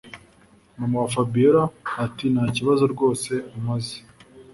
Mama 0.77 0.95
wa 1.01 1.09
Fabiora 1.13 1.63
atintakibazo 2.05 2.83
rwose 2.93 3.31
umaze 3.57 3.97